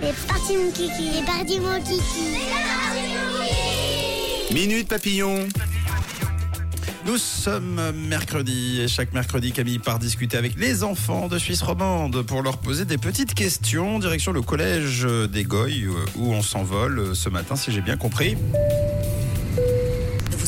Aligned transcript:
C'est 0.00 0.26
parti 0.26 0.56
mon 0.56 0.70
kiki, 0.70 1.22
parti 1.26 1.60
mon 1.60 1.80
kiki. 1.80 2.38
Minute 4.54 4.88
Papillon. 4.88 5.48
Nous 7.04 7.18
sommes 7.18 7.80
mercredi 8.08 8.80
et 8.80 8.88
chaque 8.88 9.12
mercredi 9.12 9.52
Camille 9.52 9.78
part 9.78 9.98
discuter 9.98 10.36
avec 10.36 10.58
les 10.58 10.84
enfants 10.84 11.26
de 11.26 11.38
Suisse 11.38 11.62
romande 11.62 12.22
pour 12.22 12.42
leur 12.42 12.58
poser 12.58 12.84
des 12.84 12.98
petites 12.98 13.34
questions. 13.34 13.98
Direction 13.98 14.32
le 14.32 14.42
collège 14.42 15.06
des 15.30 15.44
Goyes 15.44 15.88
où 16.16 16.32
on 16.32 16.42
s'envole 16.42 17.16
ce 17.16 17.28
matin 17.28 17.56
si 17.56 17.72
j'ai 17.72 17.80
bien 17.80 17.96
compris. 17.96 18.36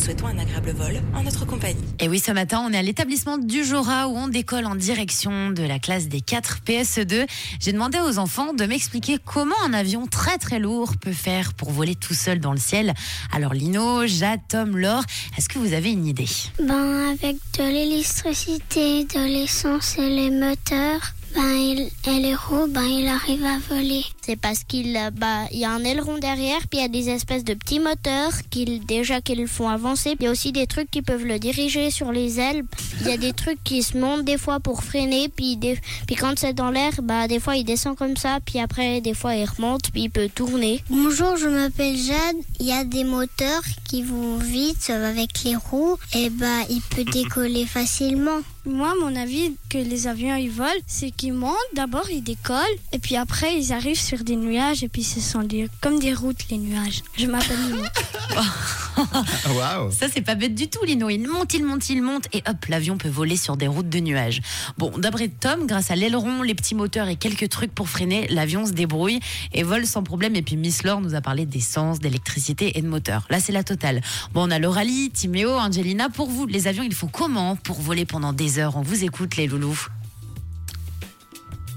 Souhaitons 0.01 0.25
un 0.25 0.39
agréable 0.39 0.71
vol 0.71 0.99
en 1.13 1.21
notre 1.21 1.45
compagnie. 1.45 1.83
Et 1.99 2.09
oui, 2.09 2.17
ce 2.17 2.31
matin, 2.31 2.63
on 2.65 2.73
est 2.73 2.77
à 2.77 2.81
l'établissement 2.81 3.37
du 3.37 3.63
Jura 3.63 4.07
où 4.07 4.17
on 4.17 4.27
décolle 4.27 4.65
en 4.65 4.73
direction 4.73 5.51
de 5.51 5.61
la 5.61 5.77
classe 5.77 6.07
des 6.07 6.21
4 6.21 6.61
PSE2. 6.65 7.27
J'ai 7.59 7.71
demandé 7.71 7.99
aux 7.99 8.17
enfants 8.17 8.53
de 8.53 8.65
m'expliquer 8.65 9.17
comment 9.23 9.53
un 9.63 9.73
avion 9.73 10.07
très 10.07 10.39
très 10.39 10.57
lourd 10.57 10.97
peut 10.97 11.13
faire 11.13 11.53
pour 11.53 11.69
voler 11.69 11.93
tout 11.93 12.15
seul 12.15 12.39
dans 12.39 12.51
le 12.51 12.57
ciel. 12.57 12.95
Alors 13.31 13.53
Lino, 13.53 14.07
Jade, 14.07 14.39
Tom, 14.49 14.75
Laure, 14.75 15.03
est-ce 15.37 15.47
que 15.47 15.59
vous 15.59 15.73
avez 15.73 15.91
une 15.91 16.07
idée? 16.07 16.25
Ben 16.59 17.11
avec 17.11 17.35
de 17.59 17.63
l'électricité, 17.63 19.03
de 19.03 19.27
l'essence 19.27 19.99
et 19.99 20.09
les 20.09 20.31
moteurs, 20.31 21.13
ben 21.33 21.55
il, 21.55 21.89
et 22.07 22.19
les 22.19 22.35
roues, 22.35 22.67
ben 22.67 22.83
il 22.83 23.07
arrive 23.07 23.45
à 23.45 23.57
voler. 23.69 24.03
C'est 24.21 24.35
parce 24.35 24.63
qu'il 24.63 24.99
bah, 25.17 25.45
il 25.51 25.59
y 25.59 25.65
a 25.65 25.71
un 25.71 25.83
aileron 25.83 26.17
derrière, 26.17 26.59
puis 26.69 26.79
il 26.79 26.81
y 26.81 26.85
a 26.85 26.87
des 26.87 27.09
espèces 27.09 27.43
de 27.43 27.53
petits 27.53 27.79
moteurs 27.79 28.33
qui 28.49 28.79
déjà 28.79 29.21
qu'ils 29.21 29.41
le 29.41 29.47
font 29.47 29.69
avancer. 29.69 30.15
Il 30.19 30.25
y 30.25 30.27
a 30.27 30.31
aussi 30.31 30.51
des 30.51 30.67
trucs 30.67 30.89
qui 30.91 31.01
peuvent 31.01 31.25
le 31.25 31.39
diriger 31.39 31.91
sur 31.91 32.11
les 32.11 32.39
ailes. 32.39 32.63
Il 33.01 33.07
y 33.07 33.11
a 33.11 33.17
des 33.17 33.33
trucs 33.33 33.63
qui 33.63 33.83
se 33.83 33.97
montent 33.97 34.25
des 34.25 34.37
fois 34.37 34.59
pour 34.59 34.83
freiner, 34.83 35.29
puis 35.29 35.57
des, 35.57 35.77
puis 36.07 36.15
quand 36.15 36.37
c'est 36.37 36.53
dans 36.53 36.71
l'air, 36.71 36.93
bah 37.01 37.27
des 37.27 37.39
fois 37.39 37.55
il 37.55 37.63
descend 37.63 37.95
comme 37.95 38.17
ça, 38.17 38.39
puis 38.45 38.59
après 38.59 39.01
des 39.01 39.13
fois 39.13 39.35
il 39.35 39.45
remonte, 39.45 39.91
puis 39.91 40.03
il 40.03 40.09
peut 40.09 40.29
tourner. 40.33 40.83
Bonjour, 40.89 41.37
je 41.37 41.47
m'appelle 41.47 41.97
Jade. 41.97 42.37
Il 42.59 42.65
y 42.67 42.73
a 42.73 42.83
des 42.83 43.03
moteurs 43.03 43.63
qui 43.87 44.03
vont 44.03 44.37
vite 44.37 44.89
avec 44.89 45.43
les 45.43 45.55
roues, 45.55 45.97
et 46.13 46.29
bah 46.29 46.61
il 46.69 46.81
peut 46.81 47.05
décoller 47.05 47.65
facilement. 47.65 48.41
Moi, 48.65 48.93
mon 49.01 49.15
avis 49.15 49.55
que 49.69 49.79
les 49.79 50.05
avions 50.05 50.35
ils 50.35 50.51
volent, 50.51 50.69
c'est 50.85 51.09
qu'ils 51.09 51.33
montent, 51.33 51.55
d'abord 51.75 52.07
ils 52.11 52.21
décollent, 52.21 52.57
et 52.93 52.99
puis 52.99 53.15
après 53.15 53.57
ils 53.57 53.73
arrivent 53.73 53.99
sur 53.99 54.23
des 54.23 54.35
nuages, 54.35 54.83
et 54.83 54.87
puis 54.87 55.03
ce 55.03 55.19
sont 55.19 55.41
des, 55.41 55.67
comme 55.81 55.99
des 55.99 56.13
routes 56.13 56.47
les 56.51 56.59
nuages. 56.59 57.01
Je 57.17 57.25
m'appelle 57.25 57.57
Lino. 57.57 57.83
Waouh 59.55 59.91
Ça, 59.91 60.07
c'est 60.13 60.21
pas 60.21 60.35
bête 60.35 60.53
du 60.53 60.67
tout, 60.67 60.83
Lino. 60.85 61.09
Il 61.09 61.27
monte, 61.27 61.55
il 61.55 61.65
monte, 61.65 61.89
il 61.89 62.03
monte, 62.03 62.25
et 62.33 62.43
hop, 62.47 62.65
l'avion 62.69 62.97
peut 62.97 63.09
voler 63.09 63.35
sur 63.35 63.57
des 63.57 63.67
routes 63.67 63.89
de 63.89 63.99
nuages. 63.99 64.41
Bon, 64.77 64.91
d'après 64.95 65.27
Tom, 65.27 65.65
grâce 65.65 65.89
à 65.89 65.95
l'aileron, 65.95 66.43
les 66.43 66.53
petits 66.53 66.75
moteurs 66.75 67.07
et 67.07 67.15
quelques 67.15 67.49
trucs 67.49 67.73
pour 67.73 67.89
freiner, 67.89 68.27
l'avion 68.27 68.67
se 68.67 68.73
débrouille 68.73 69.19
et 69.53 69.63
vole 69.63 69.87
sans 69.87 70.03
problème. 70.03 70.35
Et 70.35 70.43
puis 70.43 70.55
Miss 70.55 70.83
Laure 70.83 71.01
nous 71.01 71.15
a 71.15 71.21
parlé 71.21 71.47
d'essence, 71.47 71.99
d'électricité 71.99 72.77
et 72.77 72.81
de 72.83 72.87
moteur. 72.87 73.25
Là, 73.31 73.39
c'est 73.39 73.53
la 73.53 73.63
totale. 73.63 74.01
Bon, 74.33 74.47
on 74.47 74.51
a 74.51 74.59
Lauralie, 74.59 75.09
Timéo, 75.09 75.49
Angelina. 75.51 76.09
Pour 76.09 76.29
vous, 76.29 76.45
les 76.45 76.67
avions, 76.67 76.83
il 76.83 76.93
faut 76.93 77.07
comment 77.07 77.55
pour 77.55 77.81
voler 77.81 78.05
pendant 78.05 78.33
des 78.33 78.50
On 78.59 78.81
vous 78.81 79.03
écoute, 79.05 79.37
les 79.37 79.47
loulous. 79.47 79.87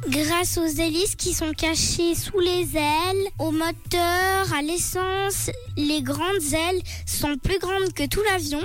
Grâce 0.09 0.59
aux 0.59 0.67
hélices 0.67 1.17
qui 1.17 1.33
sont 1.33 1.53
cachées 1.57 2.15
sous 2.15 2.39
les 2.39 2.77
ailes, 2.77 3.27
au 3.39 3.51
moteur, 3.51 4.53
à 4.55 4.61
l'essence, 4.61 5.51
les 5.79 6.03
grandes 6.03 6.53
ailes 6.53 6.83
sont 7.07 7.37
plus 7.43 7.59
grandes 7.59 7.93
que 7.95 8.07
tout 8.07 8.21
l'avion, 8.31 8.61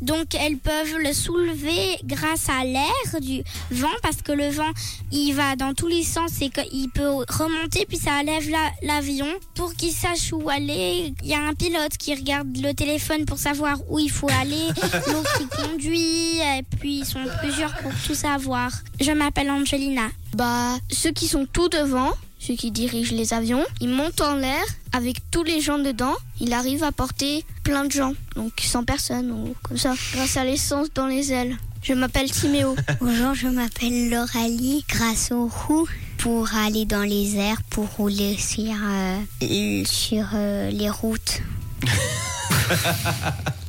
donc 0.00 0.34
elles 0.34 0.58
peuvent 0.58 0.98
le 0.98 1.12
soulever 1.12 1.98
grâce 2.04 2.48
à 2.48 2.64
l'air 2.64 3.20
du 3.20 3.42
vent, 3.70 3.94
parce 4.02 4.22
que 4.22 4.32
le 4.32 4.48
vent 4.50 4.70
il 5.12 5.32
va 5.34 5.54
dans 5.54 5.72
tous 5.72 5.86
les 5.86 6.02
sens 6.02 6.32
et 6.40 6.50
qu'il 6.50 6.90
peut 6.90 7.08
remonter, 7.28 7.86
puis 7.86 7.96
ça 7.98 8.20
lève 8.24 8.50
la- 8.50 8.72
l'avion. 8.82 9.28
Pour 9.54 9.74
qu'il 9.74 9.92
sache 9.92 10.32
où 10.32 10.50
aller, 10.50 11.14
il 11.22 11.28
y 11.28 11.34
a 11.34 11.40
un 11.42 11.54
pilote 11.54 11.96
qui 11.96 12.12
regarde 12.14 12.56
le 12.60 12.72
téléphone 12.74 13.24
pour 13.24 13.38
savoir 13.38 13.78
où 13.88 14.00
il 14.00 14.10
faut 14.10 14.28
aller, 14.40 14.66
l'autre 15.12 15.38
qui 15.38 15.46
conduit, 15.46 16.38
et 16.40 16.62
puis 16.80 16.98
ils 17.00 17.06
sont 17.06 17.24
plusieurs 17.40 17.74
pour 17.78 17.92
tout 18.04 18.14
savoir. 18.16 18.72
Je 19.00 19.12
m'appelle 19.12 19.48
Angelina. 19.50 20.08
Bah, 20.36 20.78
ceux 20.90 21.12
qui 21.12 21.28
sont 21.28 21.46
tout 21.46 21.68
devant, 21.68 22.10
ceux 22.38 22.54
qui 22.54 22.70
dirigent 22.70 23.14
les 23.14 23.34
avions, 23.34 23.64
ils 23.80 23.88
montent 23.88 24.20
en 24.20 24.34
l'air 24.34 24.64
avec 24.92 25.16
tous 25.30 25.42
les 25.44 25.60
gens 25.60 25.78
dedans. 25.78 26.14
Il 26.40 26.52
arrive 26.52 26.82
à 26.84 26.92
porter 26.92 27.44
plein 27.62 27.84
de 27.84 27.90
gens, 27.90 28.14
donc 28.34 28.52
100 28.60 28.84
personnes 28.84 29.30
ou 29.30 29.54
comme 29.62 29.78
ça, 29.78 29.94
grâce 30.14 30.36
à 30.36 30.44
l'essence 30.44 30.88
dans 30.94 31.06
les 31.06 31.32
ailes. 31.32 31.56
Je 31.82 31.94
m'appelle 31.94 32.30
Timéo. 32.30 32.76
Bonjour, 33.00 33.34
je 33.34 33.48
m'appelle 33.48 34.08
Lauralie. 34.08 34.84
Grâce 34.88 35.32
aux 35.32 35.48
roues 35.48 35.88
pour 36.18 36.48
aller 36.54 36.84
dans 36.84 37.02
les 37.02 37.36
airs, 37.36 37.60
pour 37.70 37.86
rouler 37.96 38.36
sur, 38.38 38.72
euh, 38.72 39.84
sur 39.84 40.24
euh, 40.34 40.70
les 40.70 40.88
routes. 40.88 41.42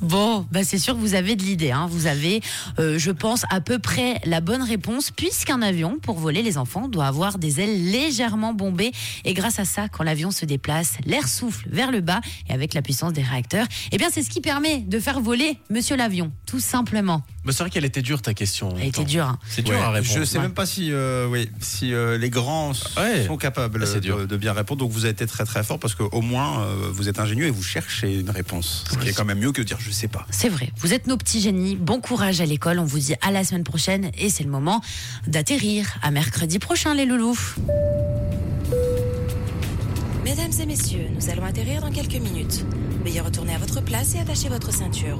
Bon, 0.00 0.46
bah 0.50 0.64
c'est 0.64 0.78
sûr 0.78 0.94
que 0.94 1.00
vous 1.00 1.14
avez 1.14 1.36
de 1.36 1.42
l'idée. 1.42 1.70
Hein. 1.70 1.86
Vous 1.90 2.06
avez, 2.06 2.40
euh, 2.78 2.98
je 2.98 3.10
pense, 3.10 3.44
à 3.50 3.60
peu 3.60 3.78
près 3.78 4.20
la 4.24 4.40
bonne 4.40 4.62
réponse, 4.62 5.10
puisqu'un 5.10 5.62
avion, 5.62 5.98
pour 6.00 6.18
voler 6.18 6.42
les 6.42 6.58
enfants, 6.58 6.88
doit 6.88 7.06
avoir 7.06 7.38
des 7.38 7.60
ailes 7.60 7.90
légèrement 7.90 8.52
bombées. 8.52 8.92
Et 9.24 9.34
grâce 9.34 9.58
à 9.58 9.64
ça, 9.64 9.88
quand 9.88 10.04
l'avion 10.04 10.30
se 10.30 10.44
déplace, 10.44 10.94
l'air 11.04 11.28
souffle 11.28 11.68
vers 11.70 11.90
le 11.90 12.00
bas, 12.00 12.20
et 12.48 12.52
avec 12.52 12.74
la 12.74 12.82
puissance 12.82 13.12
des 13.12 13.22
réacteurs, 13.22 13.66
eh 13.92 13.98
bien 13.98 14.08
c'est 14.10 14.22
ce 14.22 14.30
qui 14.30 14.40
permet 14.40 14.78
de 14.78 14.98
faire 14.98 15.20
voler 15.20 15.58
Monsieur 15.70 15.96
l'avion, 15.96 16.32
tout 16.46 16.60
simplement. 16.60 17.22
Mais 17.44 17.52
c'est 17.52 17.62
vrai 17.62 17.70
qu'elle 17.70 17.86
était 17.86 18.02
dure 18.02 18.20
ta 18.20 18.34
question. 18.34 18.74
Elle 18.78 18.88
était 18.88 19.04
dure. 19.04 19.24
hein. 19.24 19.38
C'est 19.48 19.62
dur 19.62 19.74
Ouais, 19.74 19.80
à 19.80 19.90
répondre. 19.90 20.14
Je 20.18 20.24
sais 20.24 20.38
même 20.38 20.52
pas 20.52 20.66
si, 20.66 20.92
euh, 20.92 21.26
oui, 21.26 21.50
si 21.60 21.94
euh, 21.94 22.18
les 22.18 22.28
grands 22.28 22.72
Ouais. 22.98 23.26
sont 23.26 23.38
capables 23.38 23.80
de, 24.00 24.26
de 24.26 24.36
bien 24.36 24.52
répondre. 24.52 24.80
Donc 24.80 24.90
vous 24.92 25.04
avez 25.04 25.12
été 25.12 25.26
très 25.26 25.44
très 25.46 25.64
fort 25.64 25.78
parce 25.78 25.94
qu'au 25.94 26.20
moins 26.20 26.60
euh, 26.62 26.90
vous 26.92 27.08
êtes 27.08 27.18
ingénieux 27.18 27.46
et 27.46 27.50
vous 27.50 27.62
cherchez 27.62 28.20
une 28.20 28.28
réponse. 28.30 28.84
Ce 28.92 28.98
qui 28.98 29.08
est 29.08 29.12
quand 29.14 29.24
même 29.24 29.38
mieux 29.38 29.52
que 29.52 29.62
de 29.62 29.66
dire 29.66 29.78
je 29.80 29.90
sais 29.90 30.08
pas. 30.08 30.26
C'est 30.30 30.50
vrai, 30.50 30.70
vous 30.76 30.92
êtes 30.92 31.06
nos 31.06 31.16
petits 31.16 31.40
génies. 31.40 31.76
Bon 31.76 32.00
courage 32.00 32.42
à 32.42 32.44
l'école. 32.46 32.78
On 32.78 32.84
vous 32.84 32.98
dit 32.98 33.14
à 33.22 33.30
la 33.30 33.42
semaine 33.42 33.64
prochaine. 33.64 34.10
Et 34.18 34.28
c'est 34.28 34.44
le 34.44 34.50
moment 34.50 34.82
d'atterrir. 35.26 35.86
À 36.02 36.10
mercredi 36.10 36.58
prochain, 36.58 36.94
les 36.94 37.06
loulous. 37.06 37.38
Mesdames 40.24 40.52
et 40.60 40.66
messieurs, 40.66 41.06
nous 41.18 41.30
allons 41.30 41.44
atterrir 41.44 41.80
dans 41.80 41.90
quelques 41.90 42.20
minutes. 42.20 42.64
Veuillez 43.04 43.20
retourner 43.20 43.54
à 43.54 43.58
votre 43.58 43.80
place 43.82 44.14
et 44.14 44.18
attacher 44.18 44.48
votre 44.50 44.72
ceinture. 44.72 45.18